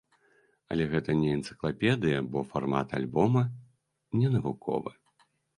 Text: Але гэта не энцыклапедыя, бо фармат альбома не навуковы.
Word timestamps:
Але 0.75 0.87
гэта 0.93 1.15
не 1.19 1.27
энцыклапедыя, 1.37 2.23
бо 2.37 2.45
фармат 2.53 2.87
альбома 3.01 3.43
не 4.23 4.27
навуковы. 4.39 4.91